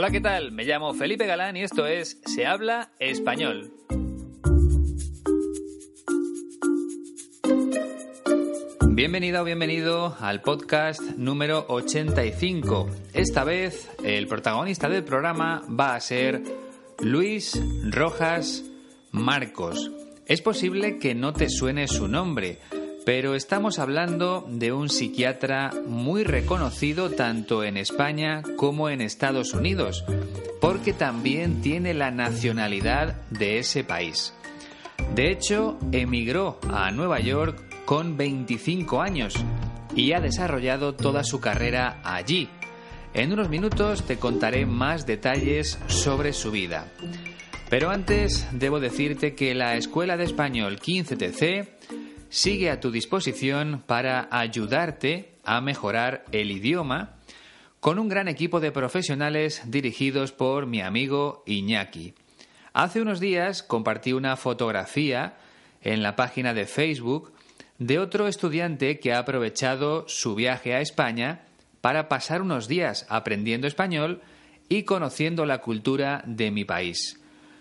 [0.00, 0.50] Hola, ¿qué tal?
[0.50, 3.70] Me llamo Felipe Galán y esto es Se habla español.
[8.88, 12.88] Bienvenida o bienvenido al podcast número 85.
[13.12, 16.44] Esta vez el protagonista del programa va a ser
[17.00, 18.64] Luis Rojas
[19.10, 19.90] Marcos.
[20.24, 22.58] Es posible que no te suene su nombre,
[23.04, 30.04] pero estamos hablando de un psiquiatra muy reconocido tanto en España como en Estados Unidos,
[30.60, 34.34] porque también tiene la nacionalidad de ese país.
[35.14, 39.34] De hecho, emigró a Nueva York con 25 años
[39.94, 42.48] y ha desarrollado toda su carrera allí.
[43.14, 46.86] En unos minutos te contaré más detalles sobre su vida.
[47.68, 51.68] Pero antes debo decirte que la Escuela de Español 15TC
[52.30, 57.16] sigue a tu disposición para ayudarte a mejorar el idioma
[57.80, 62.14] con un gran equipo de profesionales dirigidos por mi amigo Iñaki.
[62.72, 65.36] Hace unos días compartí una fotografía
[65.82, 67.32] en la página de Facebook
[67.78, 71.46] de otro estudiante que ha aprovechado su viaje a España
[71.80, 74.20] para pasar unos días aprendiendo español
[74.68, 77.18] y conociendo la cultura de mi país.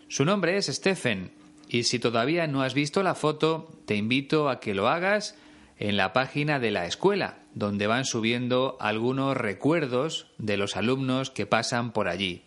[0.09, 1.38] Su nombre es Stephen
[1.69, 5.37] y si todavía no has visto la foto, te invito a que lo hagas
[5.77, 11.45] en la página de la escuela, donde van subiendo algunos recuerdos de los alumnos que
[11.45, 12.41] pasan por allí.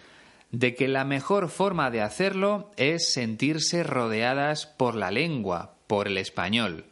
[0.52, 6.18] de que la mejor forma de hacerlo es sentirse rodeadas por la lengua, por el
[6.18, 6.86] español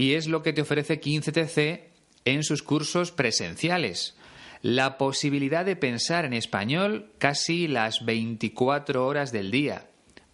[0.00, 1.82] y es lo que te ofrece 15TC
[2.24, 4.16] en sus cursos presenciales.
[4.62, 9.89] La posibilidad de pensar en español casi las 24 horas del día,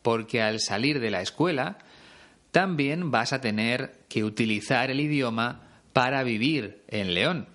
[0.06, 1.78] porque al salir de la escuela
[2.52, 5.62] también vas a tener que utilizar el idioma
[5.92, 7.48] para vivir en León.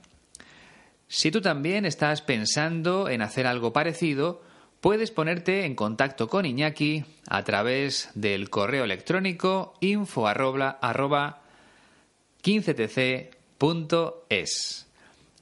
[1.07, 4.44] Si tú también estás pensando en hacer algo parecido,
[4.81, 10.28] puedes ponerte en contacto con Iñaki a través del correo electrónico info
[12.44, 14.88] 15tc.es.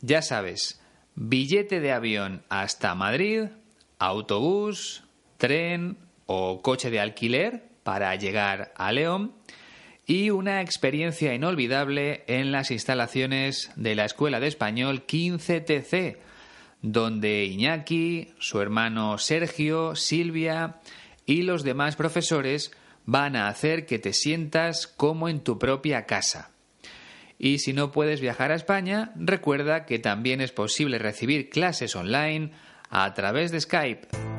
[0.02, 0.80] Ya sabes,
[1.16, 3.46] billete de avión hasta Madrid,
[3.98, 5.06] autobús,
[5.40, 5.98] tren
[6.32, 9.34] o coche de alquiler para llegar a León
[10.06, 16.18] y una experiencia inolvidable en las instalaciones de la Escuela de Español 15TC,
[16.84, 20.76] donde Iñaki, su hermano Sergio, Silvia
[21.26, 22.72] y los demás profesores
[23.06, 26.52] van a hacer que te sientas como en tu propia casa.
[27.40, 32.52] Y si no puedes viajar a España, recuerda que también es posible recibir clases online
[32.92, 34.39] a través de Skype.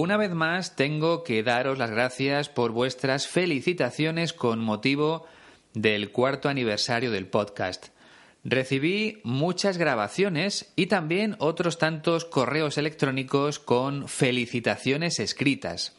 [0.00, 5.26] Una vez más tengo que daros las gracias por vuestras felicitaciones con motivo
[5.74, 7.88] del cuarto aniversario del podcast.
[8.44, 15.96] Recibí muchas grabaciones y también otros tantos correos electrónicos con felicitaciones escritas.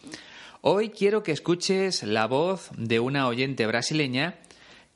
[0.62, 4.38] Hoy quiero que escuches la voz de una oyente brasileña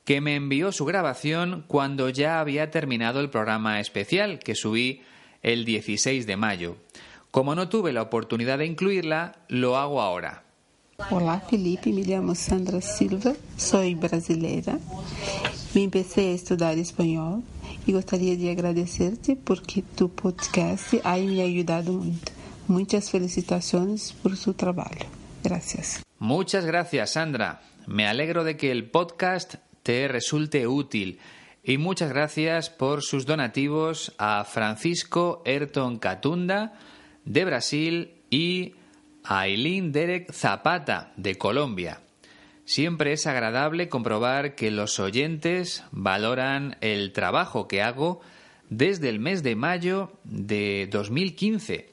[0.06, 5.02] que me envió su grabación cuando ya había terminado el programa especial que subí
[5.42, 6.78] el 16 de mayo.
[7.34, 10.44] Como no tuve la oportunidad de incluirla, lo hago ahora.
[11.10, 11.92] Olá, Felipe.
[11.92, 14.78] Me llamo Sandra Silva, soy brasileira.
[15.74, 17.42] Me empecé a estudar espanhol
[17.88, 22.30] e gostaria de agradecer-te porque tu podcast ha me ayudado muito.
[22.68, 25.10] Muitas felicitações por su trabalho.
[25.42, 26.04] Gracias.
[26.20, 27.62] Muchas gracias, Sandra.
[27.88, 31.18] Me alegro de que el podcast te resulte útil.
[31.64, 36.78] Y muchas gracias por sus donativos a Francisco Ayrton Catunda
[37.24, 38.74] de Brasil y
[39.24, 42.00] Aileen Derek Zapata, de Colombia.
[42.64, 48.20] Siempre es agradable comprobar que los oyentes valoran el trabajo que hago
[48.70, 51.90] desde el mes de mayo de 2015.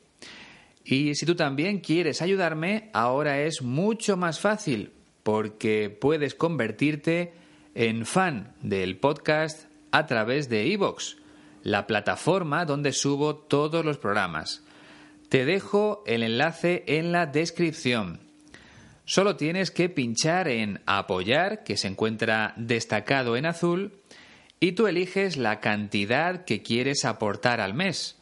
[0.84, 4.94] Y si tú también quieres ayudarme, ahora es mucho más fácil
[5.24, 7.34] porque puedes convertirte
[7.76, 11.18] en fan del podcast a través de iVoox,
[11.64, 14.64] la plataforma donde subo todos los programas.
[15.32, 18.20] Te dejo el enlace en la descripción.
[19.06, 23.94] Solo tienes que pinchar en apoyar, que se encuentra destacado en azul,
[24.60, 28.20] y tú eliges la cantidad que quieres aportar al mes.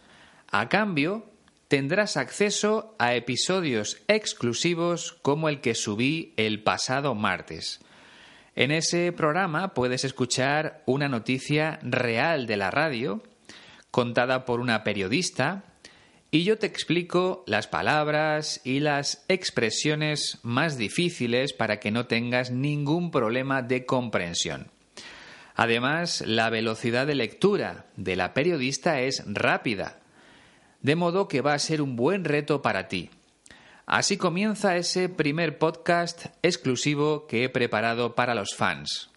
[0.52, 1.26] A cambio,
[1.68, 7.80] tendrás acceso a episodios exclusivos como el que subí el pasado martes.
[8.56, 13.24] En ese programa puedes escuchar una noticia real de la radio,
[13.90, 15.64] contada por una periodista,
[16.32, 22.52] y yo te explico las palabras y las expresiones más difíciles para que no tengas
[22.52, 24.68] ningún problema de comprensión.
[25.56, 30.00] Además, la velocidad de lectura de la periodista es rápida,
[30.82, 33.10] de modo que va a ser un buen reto para ti.
[33.86, 39.10] Así comienza ese primer podcast exclusivo que he preparado para los fans.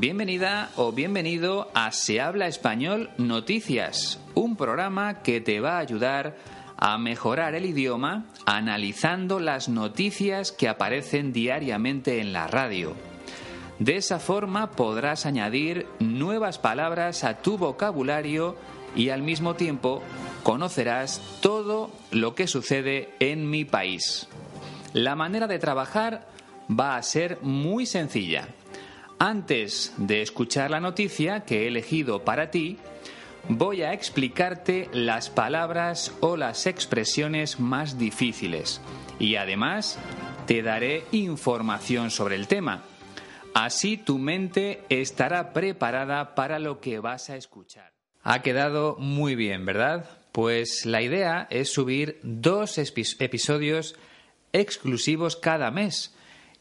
[0.00, 6.36] Bienvenida o bienvenido a Se habla español Noticias, un programa que te va a ayudar
[6.76, 12.94] a mejorar el idioma analizando las noticias que aparecen diariamente en la radio.
[13.80, 18.54] De esa forma podrás añadir nuevas palabras a tu vocabulario
[18.94, 20.00] y al mismo tiempo
[20.44, 24.28] conocerás todo lo que sucede en mi país.
[24.92, 26.28] La manera de trabajar
[26.70, 28.46] va a ser muy sencilla.
[29.20, 32.78] Antes de escuchar la noticia que he elegido para ti,
[33.48, 38.80] voy a explicarte las palabras o las expresiones más difíciles
[39.18, 39.98] y además
[40.46, 42.84] te daré información sobre el tema.
[43.54, 47.92] Así tu mente estará preparada para lo que vas a escuchar.
[48.22, 50.08] Ha quedado muy bien, ¿verdad?
[50.30, 53.96] Pues la idea es subir dos episodios
[54.52, 56.14] exclusivos cada mes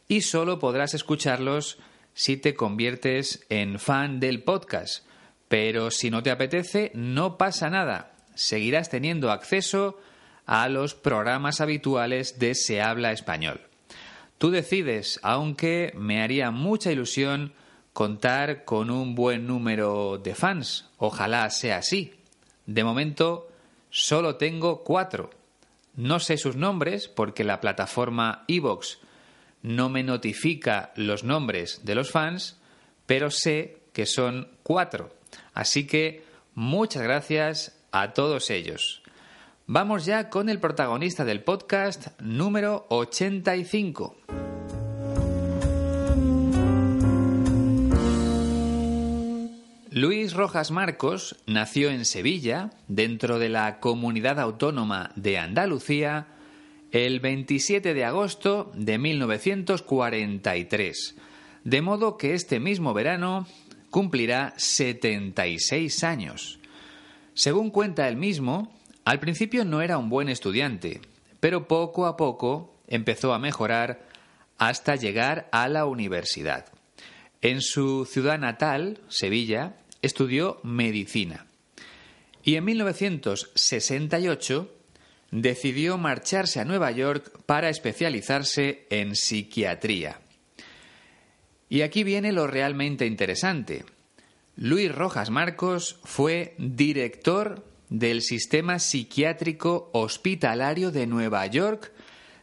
[0.08, 1.78] y solo podrás escucharlos
[2.18, 5.06] si te conviertes en fan del podcast.
[5.48, 8.12] Pero si no te apetece, no pasa nada.
[8.34, 10.00] Seguirás teniendo acceso
[10.48, 13.62] a los programas habituales de Se habla español.
[14.40, 17.54] Tú decides, aunque me haría mucha ilusión
[17.94, 20.90] contar con un buen número de fans.
[20.98, 22.16] Ojalá sea así.
[22.66, 23.48] De momento,
[23.92, 25.30] solo tengo cuatro.
[25.96, 28.98] No sé sus nombres porque la plataforma Evox
[29.62, 32.60] no me notifica los nombres de los fans,
[33.06, 35.16] pero sé que son cuatro.
[35.54, 36.24] Así que
[36.54, 39.02] muchas gracias a todos ellos.
[39.66, 44.16] Vamos ya con el protagonista del podcast número 85.
[49.92, 56.28] Luis Rojas Marcos nació en Sevilla, dentro de la comunidad autónoma de Andalucía,
[56.92, 61.16] el 27 de agosto de 1943,
[61.64, 63.46] de modo que este mismo verano
[63.90, 66.60] cumplirá 76 años.
[67.34, 68.72] Según cuenta él mismo,
[69.06, 71.02] al principio no era un buen estudiante,
[71.40, 74.06] pero poco a poco empezó a mejorar
[74.58, 76.68] hasta llegar a la universidad.
[77.42, 81.46] En su ciudad natal, Sevilla, estudió medicina.
[82.44, 84.77] Y en 1968
[85.32, 90.20] decidió marcharse a Nueva York para especializarse en psiquiatría.
[91.70, 93.84] Y aquí viene lo realmente interesante.
[94.56, 101.92] Luis Rojas Marcos fue director del Sistema Psiquiátrico Hospitalario de Nueva York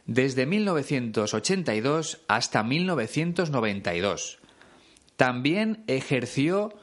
[0.05, 4.39] desde 1982 hasta 1992.
[5.17, 6.73] También ejerció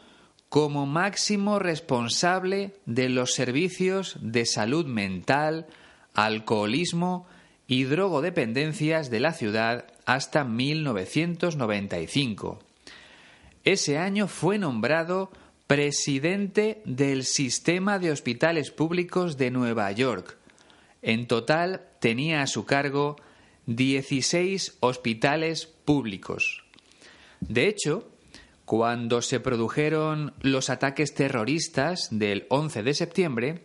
[0.48, 5.66] como máximo responsable de los servicios de salud mental,
[6.14, 7.26] alcoholismo
[7.66, 12.58] y drogodependencias de la ciudad hasta 1995.
[13.64, 15.30] Ese año fue nombrado
[15.66, 20.36] presidente del Sistema de Hospitales Públicos de Nueva York.
[21.00, 23.16] En total tenía a su cargo
[23.66, 26.64] 16 hospitales públicos.
[27.40, 28.12] De hecho,
[28.64, 33.64] cuando se produjeron los ataques terroristas del 11 de septiembre,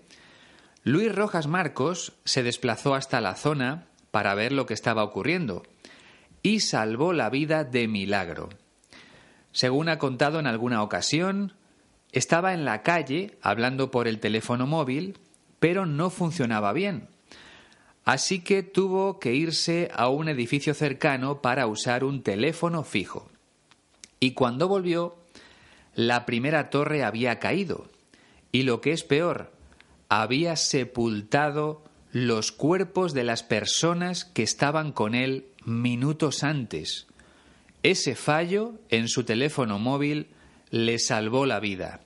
[0.87, 5.63] Luis Rojas Marcos se desplazó hasta la zona para ver lo que estaba ocurriendo
[6.43, 8.47] y salvó la vida de milagro.
[9.51, 11.51] Según ha contado en alguna ocasión,
[12.13, 15.19] estaba en la calle hablando por el teléfono móvil,
[15.59, 17.09] pero no funcionaba bien.
[18.05, 23.29] Así que tuvo que irse a un edificio cercano para usar un teléfono fijo.
[24.21, 25.17] Y cuando volvió,
[25.95, 27.89] la primera torre había caído.
[28.53, 29.56] Y lo que es peor,
[30.09, 37.07] había sepultado los cuerpos de las personas que estaban con él minutos antes.
[37.83, 40.27] Ese fallo en su teléfono móvil
[40.71, 42.01] le salvó la vida.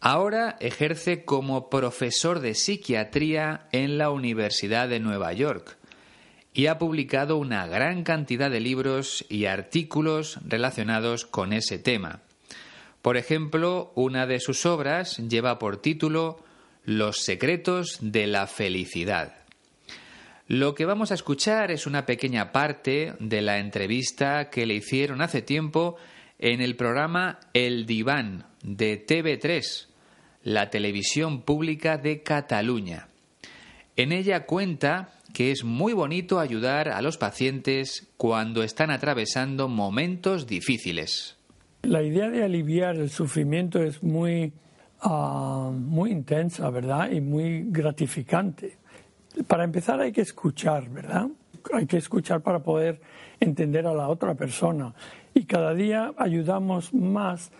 [0.00, 5.78] Ahora ejerce como profesor de psiquiatría en la Universidad de Nueva York
[6.52, 12.20] y ha publicado una gran cantidad de libros y artículos relacionados con ese tema.
[13.02, 16.44] Por ejemplo, una de sus obras lleva por título
[16.84, 19.34] Los secretos de la felicidad.
[20.46, 25.22] Lo que vamos a escuchar es una pequeña parte de la entrevista que le hicieron
[25.22, 25.96] hace tiempo
[26.38, 29.86] en el programa El Diván de TV3,
[30.42, 33.08] la televisión pública de Cataluña.
[33.96, 40.46] En ella cuenta que es muy bonito ayudar a los pacientes cuando están atravesando momentos
[40.46, 41.38] difíciles.
[41.82, 44.52] La idea de aliviar el sufrimiento es muy,
[45.00, 47.10] ah, muy intensa, ¿verdad?
[47.10, 48.78] Y muy gratificante.
[49.46, 51.28] Para empezar hay que escuchar, ¿verdad?
[51.72, 53.00] Hay que escuchar para poder
[53.40, 54.94] entender a la otra persona.
[55.34, 57.50] Y cada día ayudamos más,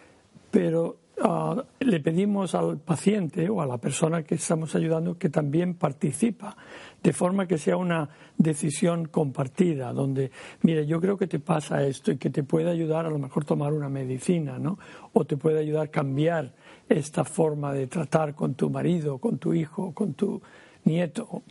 [0.51, 5.75] pero ah, le pedimos al paciente o a la persona que estamos ayudando que también
[5.75, 6.57] participa,
[7.03, 10.31] de forma que sea una decisión compartida, donde,
[10.63, 13.45] mire, yo creo que te pasa esto y que te puede ayudar a lo mejor
[13.45, 14.79] tomar una medicina, ¿no?
[15.13, 16.53] O te puede ayudar a cambiar
[16.89, 20.41] esta forma de tratar con tu marido, con tu hijo, con tu
[20.85, 21.43] nieto.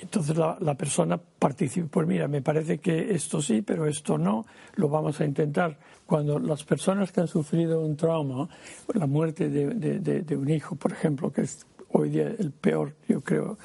[0.00, 4.46] entonces la, persona participa, pues mira, me parece que esto sí, pero esto no,
[4.76, 5.78] lo vamos a intentar.
[6.06, 8.48] Cuando las personas que han sufrido un trauma,
[8.94, 13.58] la muerte de, un hijo, por ejemplo, que es hoy día el peor, yo creo,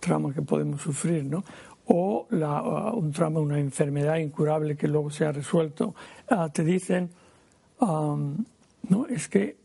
[0.00, 1.44] trauma que podemos sufrir, ¿no?
[1.86, 5.94] O un trauma, una enfermedad incurable que luego se ha resuelto,
[6.30, 7.10] ah, te dicen,
[8.88, 9.56] no, es que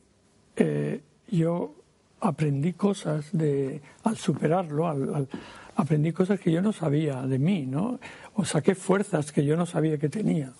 [0.56, 1.74] eh, yo
[2.22, 5.28] aprendí cosas de, al superarlo, al,
[5.76, 8.00] aprendí cosas que yo no sabía de mí, ¿no?
[8.36, 10.52] O saqué fuerzas que yo no sabía que tenía.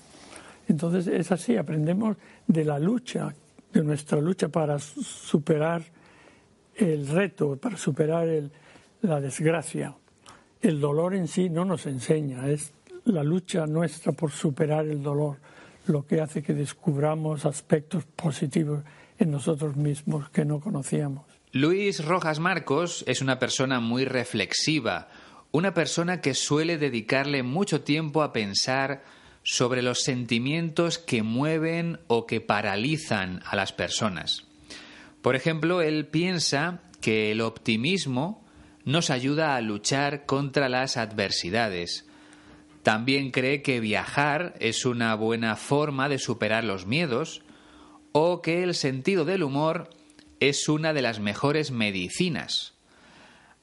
[0.68, 3.34] Entonces es así, aprendemos de la lucha,
[3.74, 5.84] de nuestra lucha para superar
[6.76, 8.52] el reto, para superar el,
[9.02, 9.96] la desgracia.
[10.62, 12.74] El dolor en sí no nos enseña, es
[13.06, 15.38] la lucha nuestra por superar el dolor
[15.90, 18.84] lo que hace que descubramos aspectos positivos
[19.18, 21.26] en nosotros mismos que no conocíamos.
[21.52, 25.10] Luis Rojas Marcos es una persona muy reflexiva,
[25.52, 29.04] una persona que suele dedicarle mucho tiempo a pensar
[29.44, 34.46] sobre los sentimientos que mueven o que paralizan a las personas.
[35.22, 38.46] Por ejemplo, él piensa que el optimismo
[38.86, 42.09] nos ayuda a luchar contra las adversidades.
[42.84, 47.42] También cree que viajar es una buena forma de superar los miedos
[48.12, 49.90] o que el sentido del humor
[50.40, 52.74] es una de las mejores medicinas.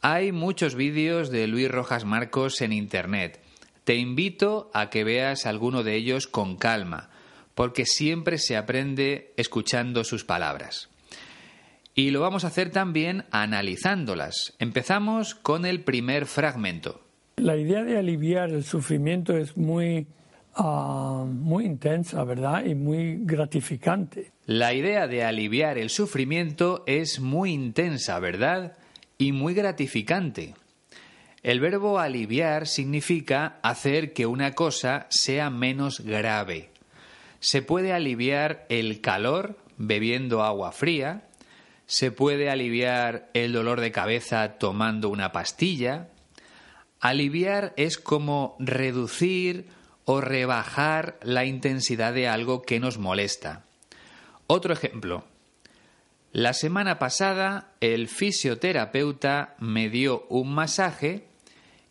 [0.02, 3.40] Hay muchos vídeos de Luis Rojas Marcos en Internet.
[3.85, 7.11] Te invito a que veas alguno de ellos con calma,
[7.54, 10.90] porque siempre se aprende escuchando sus palabras.
[11.94, 14.54] Y lo vamos a hacer también analizándolas.
[14.58, 17.05] Empezamos con el primer fragmento.
[17.36, 20.06] La idea de aliviar el sufrimiento es muy
[20.58, 22.64] Ah, muy intensa, ¿verdad?
[22.64, 24.32] Y muy gratificante.
[24.46, 28.78] La idea de aliviar el sufrimiento es muy intensa, ¿verdad?
[29.18, 30.54] Y muy gratificante.
[31.42, 36.70] El verbo aliviar significa hacer que una cosa sea menos grave.
[37.38, 41.28] Se puede aliviar el calor bebiendo agua fría,
[41.84, 46.08] se puede aliviar el dolor de cabeza tomando una pastilla.
[47.00, 49.66] Aliviar es como reducir
[50.04, 53.64] o rebajar la intensidad de algo que nos molesta.
[54.46, 55.24] Otro ejemplo.
[56.32, 61.26] La semana pasada el fisioterapeuta me dio un masaje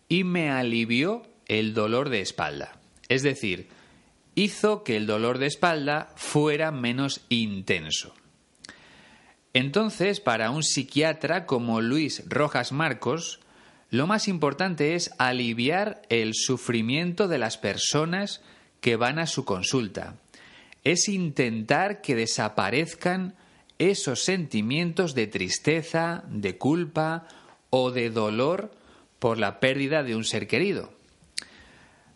[0.08, 2.78] y me alivió el dolor de espalda.
[3.10, 3.68] Es decir,
[4.36, 8.14] hizo que el dolor de espalda fuera menos intenso.
[9.54, 13.40] Entonces, para un psiquiatra como Luis Rojas Marcos,
[13.90, 18.42] lo más importante es aliviar el sufrimiento de las personas
[18.82, 20.16] que van a su consulta.
[20.84, 23.36] Es intentar que desaparezcan
[23.80, 27.28] esos sentimientos de tristeza, de culpa
[27.70, 28.72] o de dolor
[29.20, 30.94] por la pérdida de un ser querido.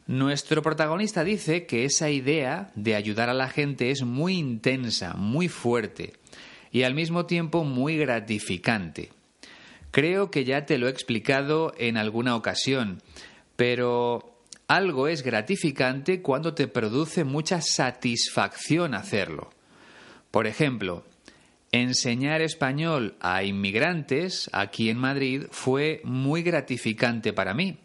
[0.08, 5.50] Nuestro protagonista dice que esa idea de ayudar a la gente es muy intensa, muy
[5.50, 6.14] fuerte
[6.72, 9.12] y al mismo tiempo muy gratificante.
[9.91, 13.01] Creo que ya te lo he explicado en alguna ocasión,
[13.55, 19.50] pero algo es gratificante cuando te produce mucha satisfacción hacerlo.
[20.29, 21.05] Por ejemplo,
[21.72, 27.79] enseñar español a inmigrantes aquí en Madrid fue muy gratificante para mí.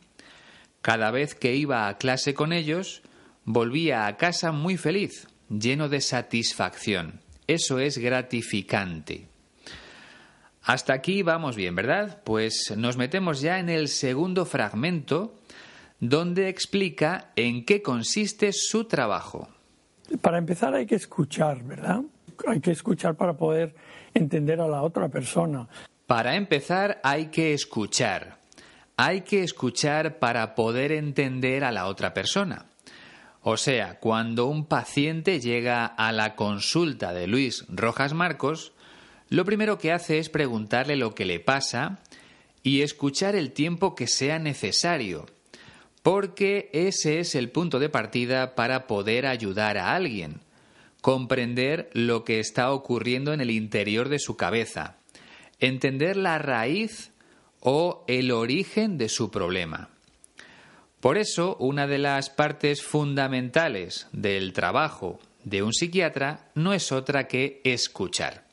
[0.82, 3.00] Cada vez que iba a clase con ellos,
[3.44, 7.20] volvía a casa muy feliz, lleno de satisfacción.
[7.46, 9.33] Eso es gratificante.
[10.64, 12.22] Hasta aquí vamos bien, ¿verdad?
[12.24, 15.34] Pues nos metemos ya en el segundo fragmento
[16.00, 19.48] donde explica en qué consiste su trabajo.
[20.20, 22.02] Para empezar hay que escuchar, ¿verdad?
[22.46, 23.74] Hay que escuchar para poder
[24.14, 25.68] entender a la otra persona.
[26.06, 28.38] Para empezar hay que escuchar.
[28.96, 32.66] Hay que escuchar para poder entender a la otra persona.
[33.42, 38.73] O sea, cuando un paciente llega a la consulta de Luis Rojas Marcos,
[39.28, 42.00] lo primero que hace es preguntarle lo que le pasa
[42.62, 45.26] y escuchar el tiempo que sea necesario,
[46.02, 50.40] porque ese es el punto de partida para poder ayudar a alguien,
[51.00, 54.96] comprender lo que está ocurriendo en el interior de su cabeza,
[55.60, 57.12] entender la raíz
[57.60, 59.90] o el origen de su problema.
[61.00, 67.28] Por eso, una de las partes fundamentales del trabajo de un psiquiatra no es otra
[67.28, 68.43] que escuchar.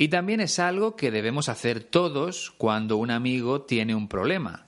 [0.00, 4.66] Y también es algo que debemos hacer todos cuando un amigo tiene un problema.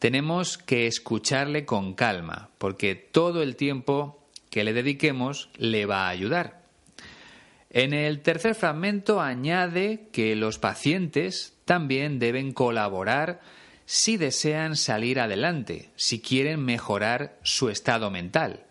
[0.00, 6.08] Tenemos que escucharle con calma, porque todo el tiempo que le dediquemos le va a
[6.08, 6.62] ayudar.
[7.70, 13.40] En el tercer fragmento añade que los pacientes también deben colaborar
[13.86, 18.64] si desean salir adelante, si quieren mejorar su estado mental.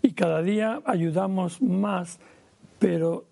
[0.00, 2.20] Y cada día ayudamos más,
[2.78, 3.26] pero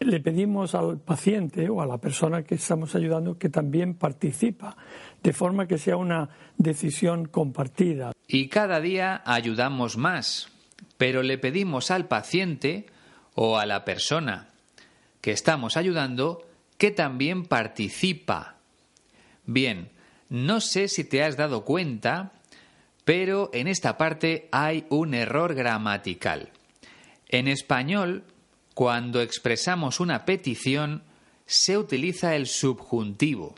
[0.00, 4.76] le pedimos al paciente o a la persona que estamos ayudando que también participa,
[5.22, 8.12] de forma que sea una decisión compartida.
[8.26, 10.48] Y cada día ayudamos más,
[10.96, 12.86] pero le pedimos al paciente
[13.34, 14.48] o a la persona
[15.20, 16.44] que estamos ayudando
[16.76, 18.56] que también participa.
[19.46, 19.90] Bien,
[20.28, 22.32] no sé si te has dado cuenta,
[23.04, 26.50] pero en esta parte hay un error gramatical.
[27.28, 28.24] En español,
[28.78, 31.02] cuando expresamos una petición,
[31.46, 33.56] se utiliza el subjuntivo.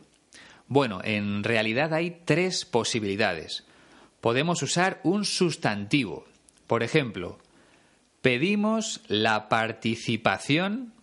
[0.67, 3.67] Bueno, en realidad hay tres posibilidades.
[4.23, 6.25] Podemos usar un sustantivo.
[6.67, 7.39] Por ejemplo,
[8.23, 10.95] pedimos la participación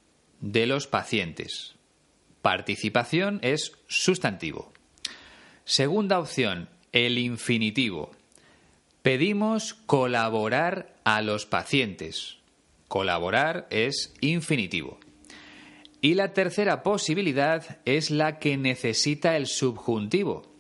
[0.42, 1.76] de los pacientes.
[2.42, 4.74] Participación es sustantivo.
[5.64, 8.10] Segunda opción, el infinitivo.
[9.04, 12.38] Pedimos colaborar a los pacientes.
[12.88, 15.00] Colaborar es infinitivo.
[16.00, 20.52] Y la tercera posibilidad es la que necesita el subjuntivo.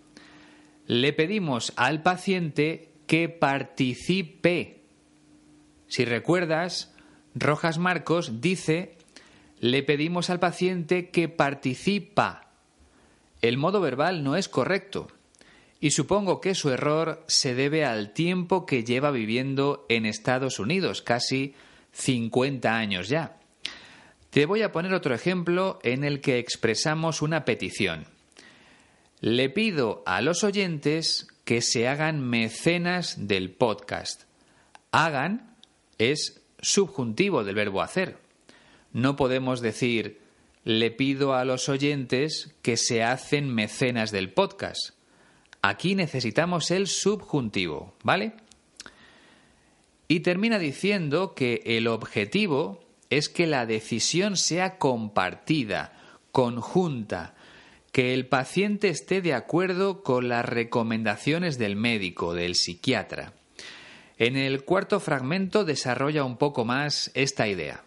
[0.85, 4.81] Le pedimos al paciente que participe.
[5.87, 6.93] Si recuerdas,
[7.35, 8.97] Rojas Marcos dice,
[9.59, 12.47] le pedimos al paciente que participa
[13.41, 15.07] el modo verbal no es correcto
[15.79, 21.03] y supongo que su error se debe al tiempo que lleva viviendo en Estados Unidos,
[21.03, 21.53] casi
[21.97, 23.37] 50 años ya.
[24.29, 28.05] Te voy a poner otro ejemplo en el que expresamos una petición.
[29.19, 34.23] Le pido a los oyentes que se hagan mecenas del podcast.
[34.91, 35.55] Hagan
[35.97, 38.17] es subjuntivo del verbo hacer.
[38.93, 40.21] No podemos decir
[40.63, 44.91] le pido a los oyentes que se hacen mecenas del podcast.
[45.61, 48.33] Aquí necesitamos el subjuntivo, ¿vale?
[50.07, 55.93] Y termina diciendo que el objetivo es que la decisión sea compartida,
[56.31, 57.35] conjunta,
[57.91, 63.33] que el paciente esté de acuerdo con las recomendaciones del médico, del psiquiatra.
[64.17, 67.83] En el cuarto fragmento desarrolla un poco más esta idea.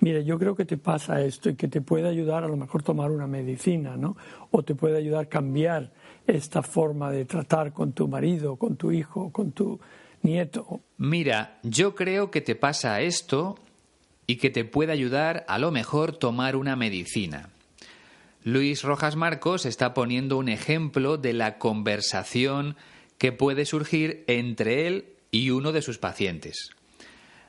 [0.00, 2.82] Mira, yo creo que te pasa esto y que te puede ayudar a lo mejor
[2.82, 4.16] tomar una medicina, ¿no?
[4.50, 5.90] O te puede ayudar a cambiar
[6.26, 9.80] esta forma de tratar con tu marido, con tu hijo, con tu
[10.26, 10.82] nieto.
[10.98, 13.58] Mira, yo creo que te pasa esto
[14.26, 17.48] y que te puede ayudar a lo mejor tomar una medicina.
[18.42, 22.76] Luis Rojas Marcos está poniendo un ejemplo de la conversación
[23.18, 26.70] que puede surgir entre él y uno de sus pacientes.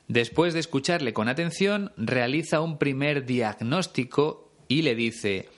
[0.08, 5.48] Después de escucharle con atención, realiza un primer diagnóstico y le dice,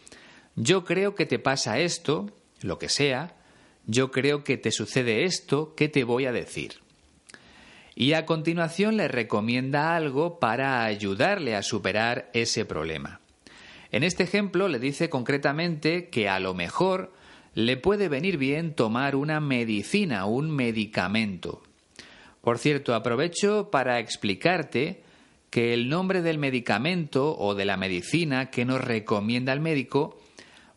[0.56, 2.30] yo creo que te pasa esto,
[2.60, 3.36] lo que sea,
[3.86, 6.80] yo creo que te sucede esto que te voy a decir.
[8.00, 13.20] Y a continuación le recomienda algo para ayudarle a superar ese problema.
[13.92, 17.12] En este ejemplo le dice concretamente que a lo mejor
[17.52, 21.62] le puede venir bien tomar una medicina, un medicamento.
[22.40, 25.02] Por cierto, aprovecho para explicarte
[25.50, 30.18] que el nombre del medicamento o de la medicina que nos recomienda el médico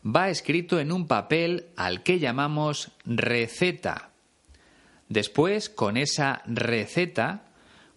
[0.05, 4.09] va escrito en un papel al que llamamos receta.
[5.13, 7.45] Después, con esa receta,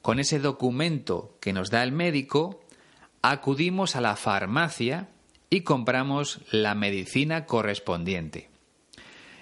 [0.03, 2.61] con ese documento que nos da el médico,
[3.23, 5.09] acudimos a la farmacia
[5.49, 8.51] y compramos la medicina correspondiente.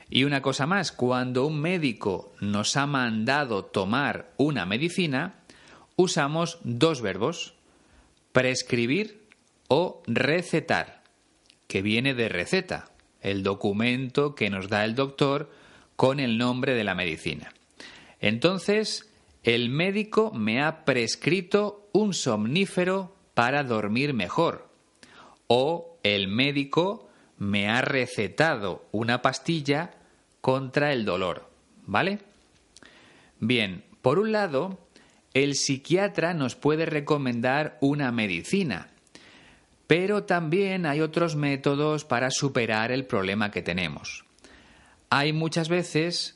[0.08, 5.40] Y una cosa más, cuando un médico nos ha mandado tomar una medicina,
[5.96, 7.54] usamos dos verbos,
[8.30, 9.26] prescribir
[9.66, 11.02] o recetar,
[11.66, 15.50] que viene de receta, el documento que nos da el doctor
[15.96, 17.53] con el nombre de la medicina.
[18.24, 24.70] Entonces, el médico me ha prescrito un somnífero para dormir mejor.
[25.46, 29.90] O el médico me ha recetado una pastilla
[30.40, 31.50] contra el dolor.
[31.84, 32.20] ¿Vale?
[33.40, 34.78] Bien, por un lado,
[35.34, 38.88] el psiquiatra nos puede recomendar una medicina,
[39.86, 44.24] pero también hay otros métodos para superar el problema que tenemos.
[45.10, 46.33] Hay muchas veces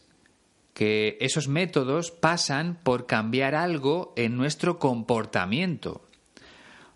[0.79, 6.03] que esos métodos pasan por cambiar algo en nuestro comportamiento.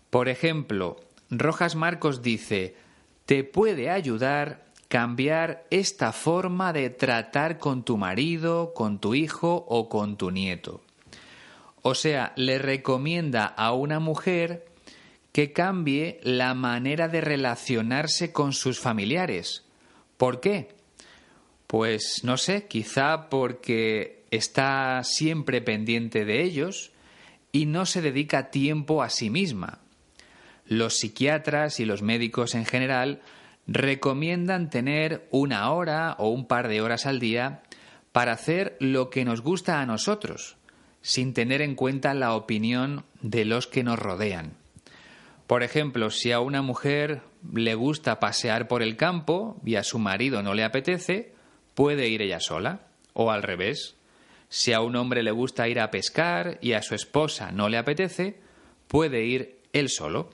[0.09, 2.77] Por ejemplo, Rojas Marcos dice,
[3.25, 9.89] te puede ayudar cambiar esta forma de tratar con tu marido, con tu hijo o
[9.89, 10.79] con tu nieto.
[11.81, 14.65] O sea, le recomienda a una mujer
[15.33, 19.65] que cambie la manera de relacionarse con sus familiares.
[20.15, 20.69] ¿Por qué?
[21.73, 26.91] Pues no sé, quizá porque está siempre pendiente de ellos
[27.51, 29.79] y no se dedica tiempo a sí misma.
[30.67, 33.21] Los psiquiatras y los médicos en general
[33.65, 37.63] recomiendan tener una hora o un par de horas al día
[38.11, 40.57] para hacer lo que nos gusta a nosotros,
[41.01, 44.53] sin tener en cuenta la opinión de los que nos rodean.
[45.47, 49.97] Por ejemplo, si a una mujer le gusta pasear por el campo y a su
[49.97, 51.32] marido no le apetece,
[51.73, 52.81] puede ir ella sola.
[53.13, 53.95] O al revés,
[54.49, 57.77] si a un hombre le gusta ir a pescar y a su esposa no le
[57.77, 58.39] apetece,
[58.87, 60.29] puede ir él solo.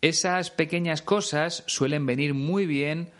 [0.00, 3.10] Esas pequeñas cosas suelen venir muy bien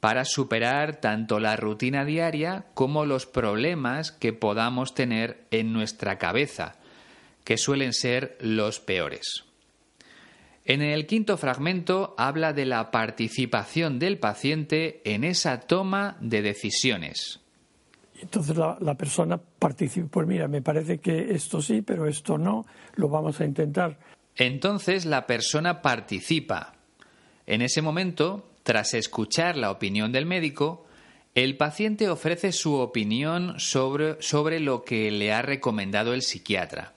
[0.00, 6.76] para superar tanto la rutina diaria como los problemas que podamos tener en nuestra cabeza,
[7.44, 9.45] que suelen ser los peores.
[10.68, 17.40] En el quinto fragmento habla de la participación del paciente en esa toma de decisiones.
[18.20, 23.08] Entonces la, persona participa, pues mira, me parece que esto sí, pero esto no, lo
[23.08, 23.96] vamos a intentar.
[24.34, 26.74] Entonces la persona participa.
[27.46, 30.84] En ese momento, tras escuchar la opinión del médico,
[31.36, 36.94] el paciente ofrece su opinión sobre, sobre lo que le ha recomendado el psiquiatra.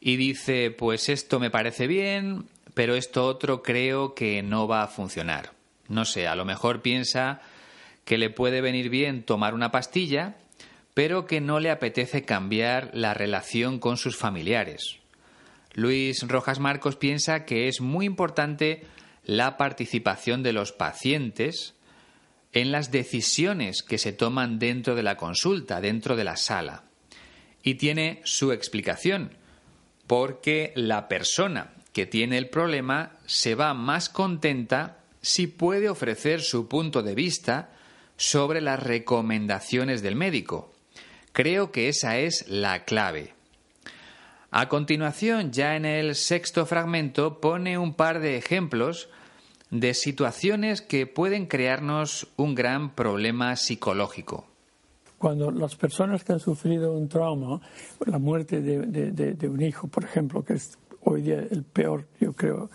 [0.00, 2.46] Y dice, pues esto me parece bien,
[2.78, 5.50] pero esto otro creo que no va a funcionar.
[5.88, 7.40] No sé, a lo mejor piensa
[8.04, 10.36] que le puede venir bien tomar una pastilla,
[10.94, 15.00] pero que no le apetece cambiar la relación con sus familiares.
[15.74, 18.86] Luis Rojas Marcos piensa que es muy importante
[19.24, 21.74] la participación de los pacientes
[22.52, 26.84] en las decisiones que se toman dentro de la consulta, dentro de la sala.
[27.60, 29.36] Y tiene su explicación,
[30.06, 36.68] porque la persona que tiene el problema se va más contenta si puede ofrecer su
[36.68, 37.70] punto de vista
[38.16, 40.72] sobre las recomendaciones del médico.
[41.32, 43.34] Creo que esa es la clave.
[44.50, 49.08] A continuación, ya en el sexto fragmento, pone un par de ejemplos
[49.70, 54.46] de situaciones que pueden crearnos un gran problema psicológico.
[55.18, 57.60] Cuando las personas que han sufrido un trauma,
[58.06, 62.32] la muerte de, de un hijo, por ejemplo, que es hoy día el peor, yo
[62.32, 62.70] creo,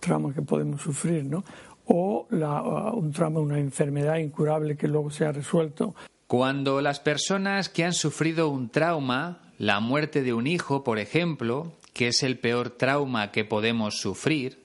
[0.00, 1.44] trauma que podemos sufrir, ¿no?
[1.86, 5.94] O uh, un trauma, una enfermedad incurable que luego se ha resuelto.
[6.26, 11.72] Cuando las personas que han sufrido un trauma, la muerte de un hijo, por ejemplo,
[11.92, 14.62] que es el peor trauma que podemos sufrir,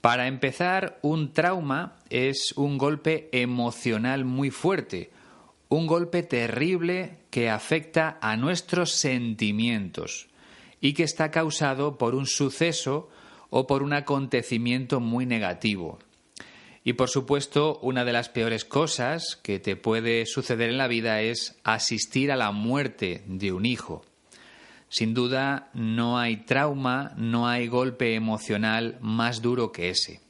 [0.00, 5.10] para empezar, un trauma es un golpe emocional muy fuerte,
[5.68, 10.29] un golpe terrible que afecta a nuestros sentimientos
[10.80, 13.08] y que está causado por un suceso
[13.50, 15.98] o por un acontecimiento muy negativo.
[16.82, 21.20] Y por supuesto, una de las peores cosas que te puede suceder en la vida
[21.20, 24.02] es asistir a la muerte de un hijo.
[24.88, 30.20] Sin duda, no hay trauma, no hay golpe emocional más duro que ese.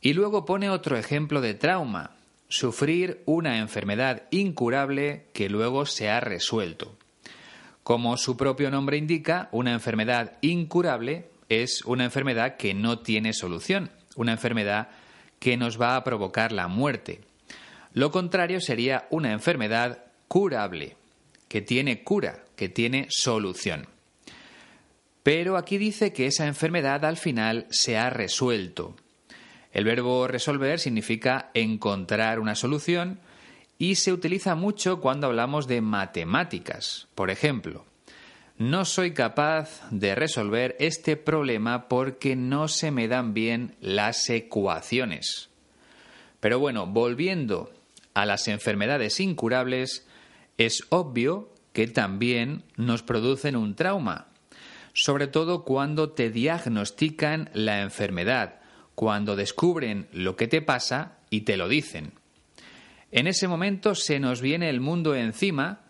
[0.00, 2.16] Y luego pone otro ejemplo de trauma,
[2.48, 6.96] sufrir una enfermedad incurable que luego se ha resuelto.
[7.88, 13.90] Como su propio nombre indica, una enfermedad incurable es una enfermedad que no tiene solución,
[14.14, 14.90] una enfermedad
[15.38, 17.22] que nos va a provocar la muerte.
[17.94, 20.96] Lo contrario sería una enfermedad curable,
[21.48, 23.86] que tiene cura, que tiene solución.
[25.22, 28.96] Pero aquí dice que esa enfermedad al final se ha resuelto.
[29.72, 33.18] El verbo resolver significa encontrar una solución
[33.78, 37.06] y se utiliza mucho cuando hablamos de matemáticas.
[37.14, 37.84] Por ejemplo,
[38.58, 45.48] no soy capaz de resolver este problema porque no se me dan bien las ecuaciones.
[46.40, 47.72] Pero bueno, volviendo
[48.14, 50.06] a las enfermedades incurables,
[50.56, 54.26] es obvio que también nos producen un trauma,
[54.92, 58.60] sobre todo cuando te diagnostican la enfermedad,
[58.96, 62.17] cuando descubren lo que te pasa y te lo dicen.
[63.10, 65.80] En ese momento se nos viene el mundo encima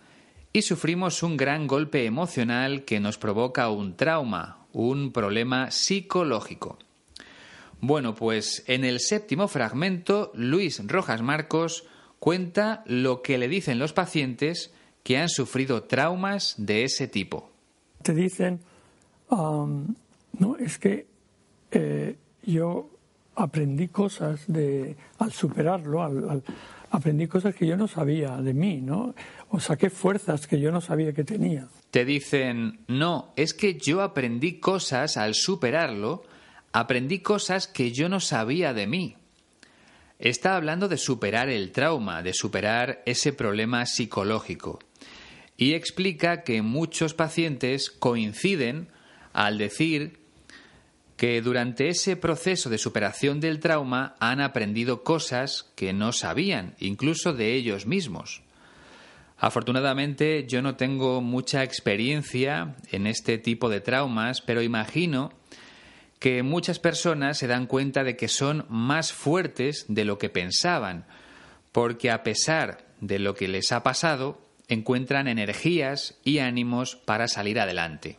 [0.52, 6.78] y sufrimos un gran golpe emocional que nos provoca un trauma, un problema psicológico.
[7.80, 11.84] Bueno, pues en el séptimo fragmento, Luis Rojas Marcos
[12.18, 17.50] cuenta lo que le dicen los pacientes que han sufrido traumas de ese tipo.
[18.02, 18.60] Te dicen,
[19.30, 21.06] no, es que
[21.70, 22.90] eh, yo
[23.34, 26.42] aprendí cosas de, al superarlo, al
[26.90, 29.14] aprendí cosas que yo no sabía de mí, ¿no?
[29.50, 31.68] O saqué fuerzas que yo no sabía que tenía.
[31.90, 36.24] Te dicen, no, es que yo aprendí cosas al superarlo,
[36.72, 39.16] aprendí cosas que yo no sabía de mí.
[40.18, 44.80] Está hablando de superar el trauma, de superar ese problema psicológico.
[45.56, 48.88] Y explica que muchos pacientes coinciden
[49.32, 50.18] al decir
[51.18, 57.32] que durante ese proceso de superación del trauma han aprendido cosas que no sabían, incluso
[57.32, 58.42] de ellos mismos.
[59.36, 65.32] Afortunadamente yo no tengo mucha experiencia en este tipo de traumas, pero imagino
[66.20, 71.04] que muchas personas se dan cuenta de que son más fuertes de lo que pensaban,
[71.72, 77.58] porque a pesar de lo que les ha pasado, encuentran energías y ánimos para salir
[77.58, 78.18] adelante.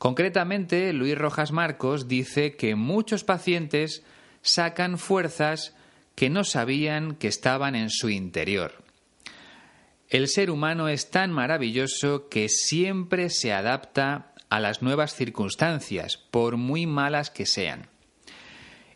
[0.00, 4.02] Concretamente, Luis Rojas Marcos dice que muchos pacientes
[4.40, 5.76] sacan fuerzas
[6.14, 8.82] que no sabían que estaban en su interior.
[10.08, 16.56] El ser humano es tan maravilloso que siempre se adapta a las nuevas circunstancias, por
[16.56, 17.88] muy malas que sean.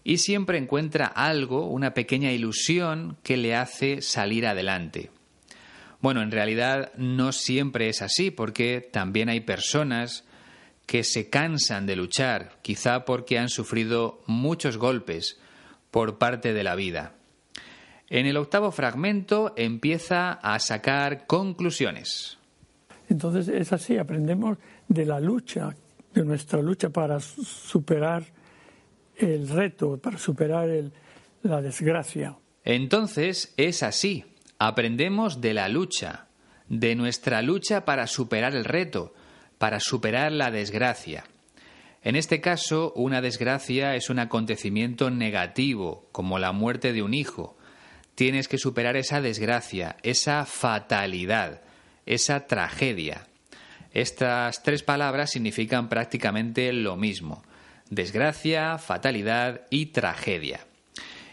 [0.05, 5.11] Y siempre encuentra algo, una pequeña ilusión que le hace salir adelante.
[6.01, 10.25] Bueno, en realidad no siempre es así, porque también hay personas
[10.87, 15.38] que se cansan de luchar, quizá porque han sufrido muchos golpes
[15.90, 17.14] por parte de la vida.
[18.09, 22.38] En el octavo fragmento empieza a sacar conclusiones.
[23.09, 25.75] Entonces es así, aprendemos de la lucha,
[26.12, 28.25] de nuestra lucha para superar
[29.16, 30.68] el reto, para superar
[31.42, 32.37] la desgracia.
[32.64, 34.25] Entonces es así,
[34.59, 36.27] aprendemos de la lucha,
[36.68, 39.14] de nuestra lucha para superar el reto,
[39.59, 41.25] para superar la desgracia.
[42.03, 47.57] En este caso, una desgracia es un acontecimiento negativo, como la muerte de un hijo.
[48.14, 51.62] Tienes que superar esa desgracia, esa fatalidad,
[52.05, 53.27] esa tragedia.
[53.93, 57.43] Estas tres palabras significan prácticamente lo mismo.
[57.88, 60.67] Desgracia, fatalidad y tragedia.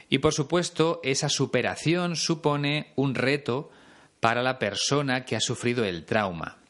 [0.10, 3.72] Y por supuesto, esa superación supone un reto
[4.20, 6.61] para la persona que ha sufrido el trauma.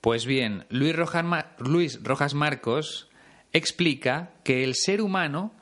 [0.00, 3.10] Pues bien, Luis Rojas, Marcos
[3.52, 5.52] explica que el ser humano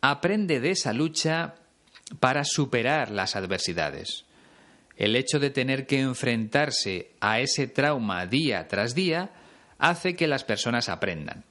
[0.00, 1.54] aprende de esa lucha
[2.18, 4.24] para superar las adversidades.
[4.96, 9.30] El hecho de tener que enfrentarse a ese trauma día tras día
[9.78, 11.44] hace que las personas aprendan.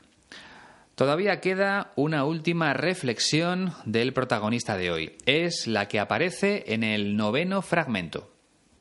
[0.96, 5.18] Todavía queda una última reflexión del protagonista de hoy.
[5.26, 8.30] Es la que aparece en el noveno fragmento.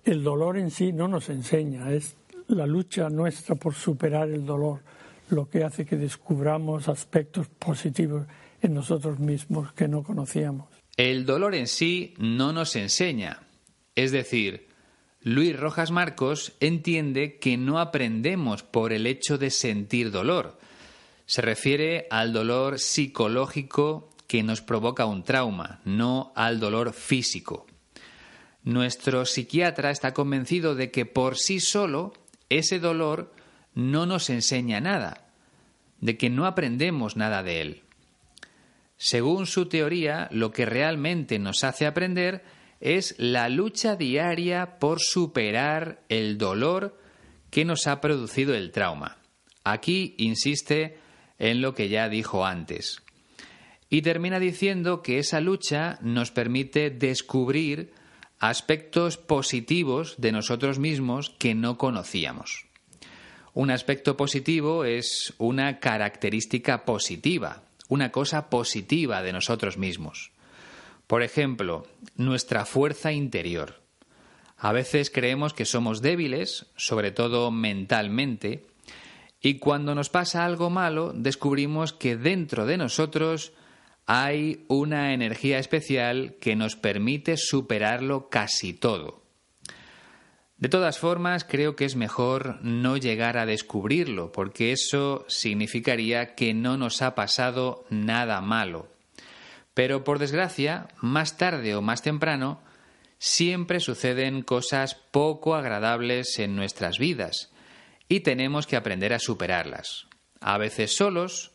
[0.04, 2.16] El dolor en sí no nos enseña, es
[2.54, 4.80] la lucha nuestra por superar el dolor
[5.32, 8.26] lo que hace que descubramos aspectos positivos
[8.60, 10.68] en nosotros mismos que no conocíamos.
[10.96, 13.40] El dolor en sí no nos enseña.
[13.94, 14.68] Es decir,
[15.20, 20.58] Luis Rojas Marcos entiende que no aprendemos por el hecho de sentir dolor.
[21.26, 27.66] Se refiere al dolor psicológico que nos provoca un trauma, no al dolor físico.
[28.64, 32.12] Nuestro psiquiatra está convencido de que por sí solo
[32.58, 33.32] ese dolor
[33.74, 35.28] no nos enseña nada,
[36.00, 37.82] de que no aprendemos nada de él.
[38.96, 42.44] Según su teoría, lo que realmente nos hace aprender
[42.80, 46.98] es la lucha diaria por superar el dolor
[47.50, 49.18] que nos ha producido el trauma.
[49.64, 50.98] Aquí insiste
[51.38, 53.02] en lo que ya dijo antes.
[53.88, 57.92] Y termina diciendo que esa lucha nos permite descubrir
[58.42, 62.66] aspectos positivos de nosotros mismos que no conocíamos.
[63.54, 70.32] Un aspecto positivo es una característica positiva, una cosa positiva de nosotros mismos.
[71.06, 73.80] Por ejemplo, nuestra fuerza interior.
[74.58, 78.66] A veces creemos que somos débiles, sobre todo mentalmente,
[79.40, 83.52] y cuando nos pasa algo malo descubrimos que dentro de nosotros
[84.06, 89.22] hay una energía especial que nos permite superarlo casi todo.
[90.56, 96.54] De todas formas, creo que es mejor no llegar a descubrirlo, porque eso significaría que
[96.54, 98.88] no nos ha pasado nada malo.
[99.74, 102.60] Pero por desgracia, más tarde o más temprano,
[103.18, 107.52] siempre suceden cosas poco agradables en nuestras vidas
[108.08, 110.06] y tenemos que aprender a superarlas,
[110.40, 111.51] a veces solos,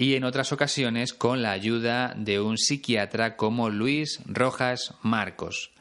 [0.00, 5.72] y en otras ocasiones con la ayuda de un psiquiatra como Luis Rojas Marcos.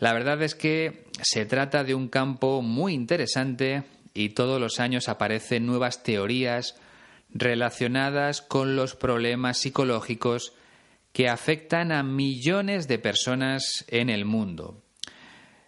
[0.00, 5.08] La verdad es que se trata de un campo muy interesante y todos los años
[5.08, 6.80] aparecen nuevas teorías
[7.30, 10.52] relacionadas con los problemas psicológicos
[11.12, 14.82] que afectan a millones de personas en el mundo.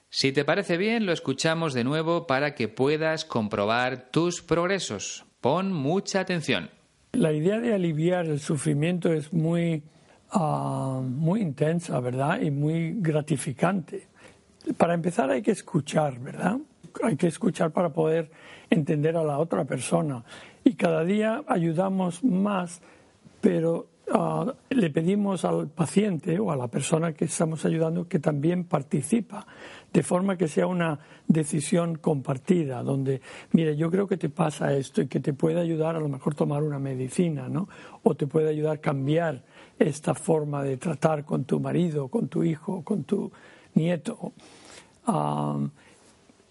[0.09, 5.24] Si te parece bien, lo escuchamos de nuevo para que puedas comprobar tus progresos.
[5.40, 6.80] Pon mucha atención.
[7.12, 9.83] La idea de aliviar el sufrimiento es muy,
[10.31, 12.40] ah, muy intensa, ¿verdad?
[12.40, 14.07] Y muy gratificante.
[14.77, 16.59] Para empezar hay que escuchar, ¿verdad?
[17.03, 18.31] Hay que escuchar para poder
[18.70, 20.25] entender a la otra persona.
[20.62, 22.81] Y cada día ayudamos más,
[23.40, 28.64] pero ah, le pedimos al paciente o a la persona que estamos ayudando que también
[28.64, 29.46] participa
[29.92, 33.20] de forma que sea una decisión compartida, donde,
[33.53, 36.35] mire, yo creo que te pasa esto y que te puede ayudar a lo mejor
[36.35, 37.68] tomar una medicina, ¿no?
[38.03, 39.42] O te puede ayudar a cambiar
[39.79, 43.33] esta forma de tratar con tu marido, con tu hijo, con tu
[43.74, 44.33] nieto.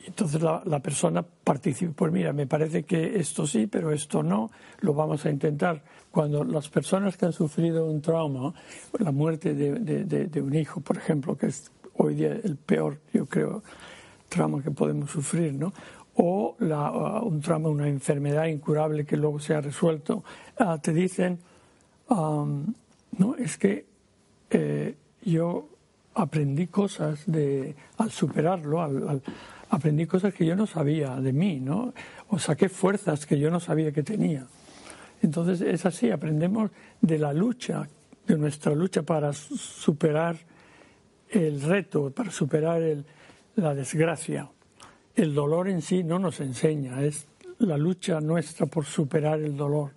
[0.06, 4.52] entonces la, la, persona participa, pues mira, me parece que esto sí, pero esto no,
[4.82, 5.82] lo vamos a intentar.
[6.12, 8.54] Cuando las personas que han sufrido un trauma,
[8.97, 12.99] la muerte de, de, de un hijo, por ejemplo, que es hoy día el peor,
[13.13, 13.62] yo creo,
[14.29, 15.73] trauma que podemos sufrir, ¿no?
[16.15, 20.23] O uh, un trauma, una enfermedad incurable que luego se ha resuelto,
[20.59, 21.39] uh, te dicen,
[22.09, 23.85] no, es que
[24.49, 25.69] eh, yo
[26.15, 28.81] aprendí cosas de, al superarlo,
[29.69, 31.93] aprendí cosas que yo no sabía de mí, ¿no?
[32.29, 34.47] O saqué fuerzas que yo no sabía que tenía.
[35.21, 37.88] Entonces es así, aprendemos de la lucha,
[38.25, 40.38] de nuestra lucha para superar
[41.30, 42.82] el reto para superar
[43.56, 44.50] la desgracia.
[45.15, 47.28] El dolor en sí no nos enseña, es
[47.60, 49.92] la lucha nuestra por superar el dolor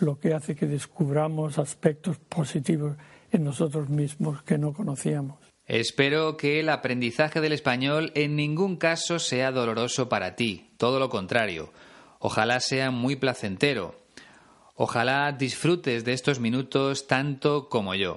[0.00, 2.96] lo que hace que descubramos aspectos positivos
[3.32, 5.38] en nosotros mismos que no conocíamos.
[5.66, 11.10] Espero que el aprendizaje del español en ningún caso sea doloroso para ti, todo lo
[11.10, 11.70] contrario.
[12.20, 13.94] Ojalá sea muy placentero.
[14.74, 18.16] Ojalá disfrutes de estos minutos tanto como yo.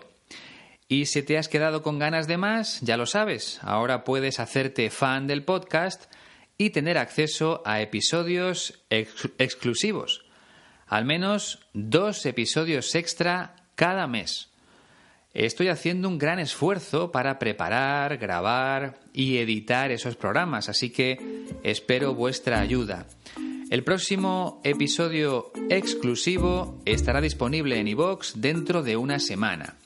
[0.92, 4.90] Y si te has quedado con ganas de más, ya lo sabes, ahora puedes hacerte
[4.90, 6.12] fan del podcast
[6.58, 10.26] y tener acceso a episodios exclusivos.
[10.88, 14.50] Al menos dos episodios extra cada mes.
[15.34, 22.16] Estoy haciendo un gran esfuerzo para preparar, grabar y editar esos programas, así que espero
[22.16, 23.08] vuestra ayuda.
[23.70, 29.78] El próximo episodio exclusivo estará disponible en iVoox dentro de una semana.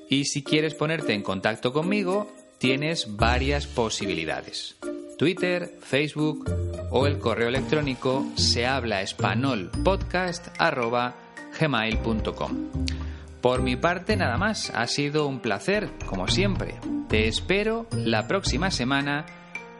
[0.09, 4.75] Y si quieres ponerte en contacto conmigo, tienes varias posibilidades.
[5.17, 6.49] Twitter, Facebook
[6.89, 9.03] o el correo electrónico se habla
[13.41, 16.79] por mi parte nada más, ha sido un placer, como siempre.
[17.07, 19.25] Te espero la próxima semana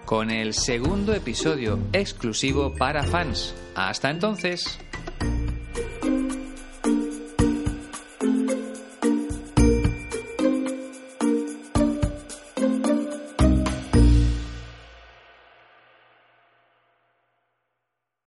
[0.05, 3.55] con el segundo episodio exclusivo para fans.
[3.75, 4.79] Hasta entonces.